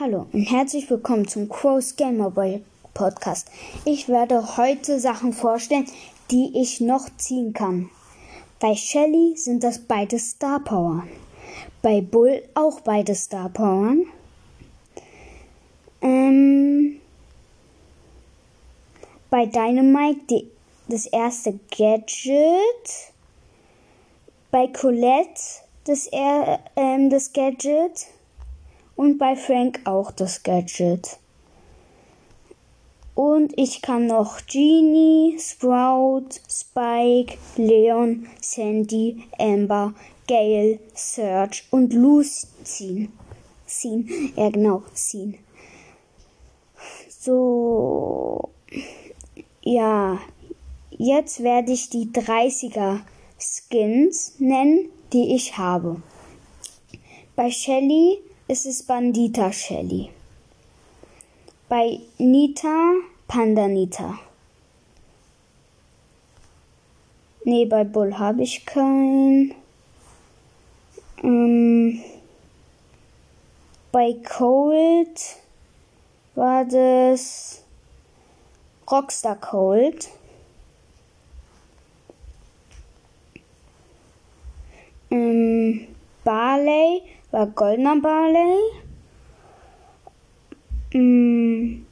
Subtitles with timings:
[0.00, 3.48] Hallo und herzlich willkommen zum Crows Gamer Boy Podcast.
[3.84, 5.86] Ich werde heute Sachen vorstellen,
[6.32, 7.90] die ich noch ziehen kann.
[8.58, 11.04] Bei Shelly sind das beide Star Power.
[11.80, 13.94] Bei Bull auch beide Star Power.
[16.02, 17.00] Ähm,
[19.30, 20.50] bei Dynamite die,
[20.88, 23.12] das erste Gadget.
[24.50, 25.40] Bei Colette
[25.84, 26.58] das, äh,
[27.08, 28.08] das Gadget
[28.96, 31.18] und bei Frank auch das Gadget.
[33.14, 39.94] Und ich kann noch Genie, Sprout, Spike, Leon, Sandy, Amber,
[40.26, 43.12] Gale, Serge und Lucy ziehen.
[43.66, 44.32] Ziehen.
[44.36, 45.38] Ja, genau, ziehen.
[47.08, 48.50] So.
[49.62, 50.18] Ja.
[50.96, 53.00] Jetzt werde ich die 30er
[53.36, 56.00] Skins nennen, die ich habe.
[57.34, 60.10] Bei Shelly ist es Bandita Shelly.
[61.68, 62.92] Bei Nita
[63.26, 64.18] Panda Nita.
[67.44, 69.54] Nee, bei Bull habe ich keinen.
[71.22, 72.02] Ähm,
[73.92, 75.20] bei Cold
[76.34, 77.62] war das
[78.90, 80.08] Rockstar Cold.
[85.10, 85.86] Ähm,
[86.24, 87.02] Barley
[87.34, 88.58] war goldener Barley.
[90.94, 91.84] Mm.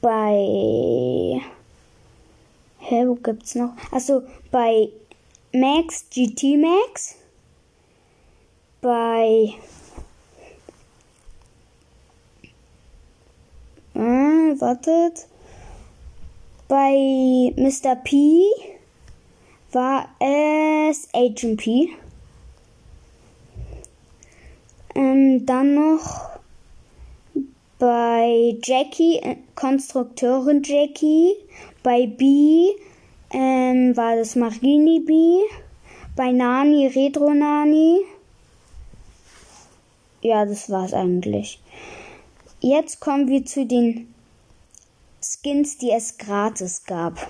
[0.00, 1.42] Bei.
[2.78, 3.74] Hä, wo gibt's noch?
[3.92, 4.88] Also bei
[5.52, 7.16] Max, GT Max.
[8.80, 9.52] Bei.
[13.94, 15.26] Äh, wartet.
[16.68, 17.96] Bei Mr.
[17.96, 18.73] P
[19.74, 21.90] war es Agent P.
[24.94, 26.30] Ähm, dann noch
[27.78, 31.34] bei Jackie, äh, Konstrukteurin Jackie.
[31.82, 32.70] Bei B
[33.30, 35.40] ähm, war das Marini B.
[36.16, 38.02] Bei Nani Retro Nani.
[40.22, 41.60] Ja, das war's eigentlich.
[42.60, 44.14] Jetzt kommen wir zu den
[45.20, 47.28] Skins, die es gratis gab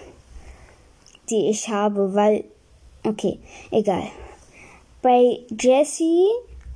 [1.30, 2.44] die ich habe, weil.
[3.02, 3.38] Okay,
[3.70, 4.10] egal.
[5.02, 6.26] Bei Jessie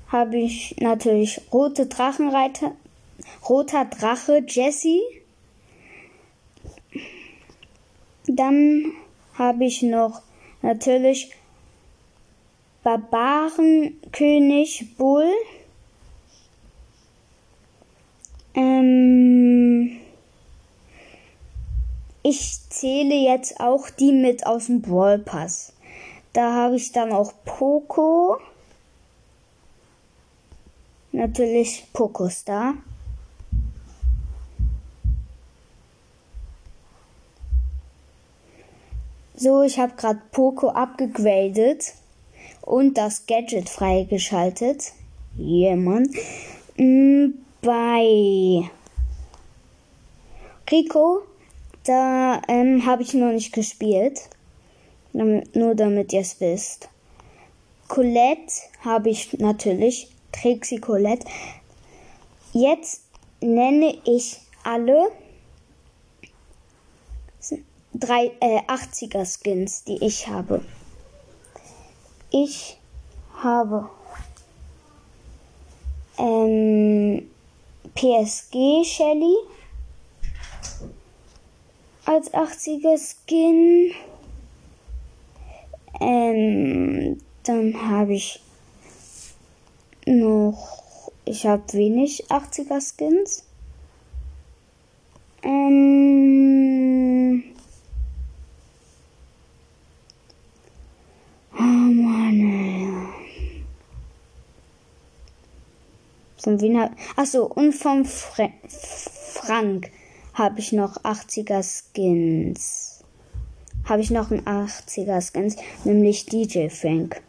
[0.08, 2.72] habe ich natürlich rote Drachenreiter.
[3.48, 5.00] Roter Drache Jessie.
[8.26, 8.92] Dann
[9.34, 10.20] habe ich noch
[10.60, 11.30] natürlich
[12.82, 15.32] Barbarenkönig Bull.
[18.54, 19.98] Ähm,
[22.22, 25.72] ich zähle jetzt auch die mit aus dem Brawl Pass.
[26.32, 28.38] Da habe ich dann auch Poco.
[31.10, 32.74] Natürlich Poco Star.
[39.34, 41.94] So, ich habe gerade Poco abgegradet
[42.62, 44.92] und das Gadget freigeschaltet.
[45.36, 45.76] Yeah,
[47.60, 48.70] bei
[50.70, 51.27] Rico
[51.88, 54.28] da ähm, habe ich noch nicht gespielt.
[55.12, 56.90] Nur damit ihr es wisst.
[57.88, 58.52] Colette
[58.84, 60.08] habe ich natürlich.
[60.30, 61.26] Trixie Colette.
[62.52, 63.02] Jetzt
[63.40, 65.10] nenne ich alle
[67.94, 70.62] drei, äh, 80er Skins, die ich habe.
[72.30, 72.78] Ich
[73.42, 73.88] habe
[76.18, 77.30] ähm,
[77.94, 79.36] PSG Shelly
[82.08, 83.92] als 80er Skin.
[86.00, 88.40] Ähm, dann habe ich
[90.06, 93.44] noch, ich habe wenig 80er Skins.
[95.42, 97.44] Ähm,
[101.52, 103.08] Mann.
[106.38, 109.90] Von wem Achso, und vom Fra Frank
[110.38, 113.02] habe ich noch 80er Skins.
[113.84, 117.20] Habe ich noch einen 80er Skins, nämlich DJ Frank.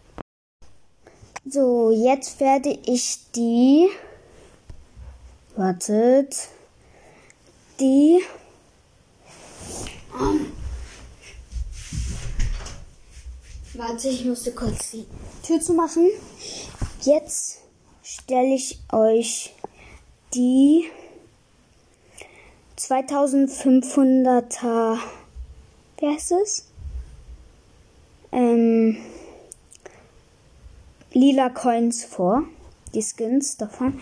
[1.50, 3.90] So, jetzt werde ich die.
[5.56, 6.50] Wartet.
[7.80, 8.20] Die.
[13.74, 15.06] Warte, ich musste kurz die
[15.42, 16.10] Tür zu machen.
[17.02, 17.62] Jetzt
[18.04, 19.54] stelle ich euch
[20.34, 20.90] die
[22.80, 24.98] 2500er,
[25.98, 26.66] wie heißt es?
[28.32, 28.96] Ähm,
[31.12, 32.44] lila Coins vor.
[32.94, 34.00] Die Skins davon.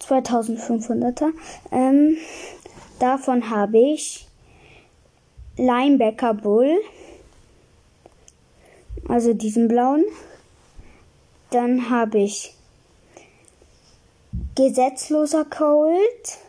[0.00, 1.30] 2500er.
[1.72, 2.18] Ähm,
[2.98, 4.28] davon habe ich
[5.56, 6.78] Linebacker Bull.
[9.08, 10.04] Also diesen blauen.
[11.50, 12.54] Dann habe ich
[14.54, 16.43] Gesetzloser Cold.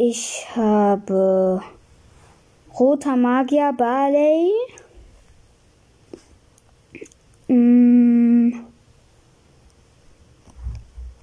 [0.00, 1.60] Ich habe
[2.78, 4.52] Roter Magier Barley.
[7.48, 8.60] Mm,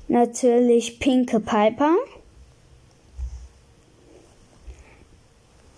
[0.10, 1.96] natürlich Pinke Piper.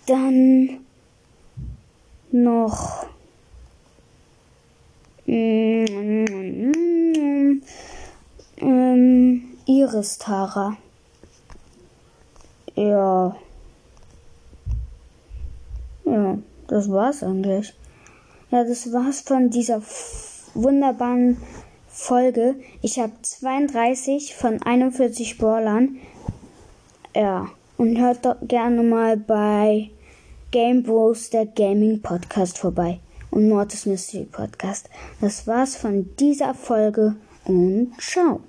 [0.06, 0.80] Dann
[2.32, 3.06] noch
[5.24, 6.16] mm,
[8.56, 10.76] ähm, Iris Tara.
[12.78, 13.34] Ja.
[16.04, 16.38] Ja,
[16.68, 17.74] das war's eigentlich.
[18.52, 19.82] Ja, das war's von dieser
[20.54, 21.38] wunderbaren
[21.88, 22.54] Folge.
[22.80, 25.98] Ich habe 32 von 41 Brawlern.
[27.16, 27.48] Ja,
[27.78, 29.90] und hört doch gerne mal bei
[30.52, 33.00] Game Bros, der Gaming Podcast vorbei
[33.32, 34.88] und Mortis Mystery Podcast.
[35.20, 38.40] Das war's von dieser Folge und ciao.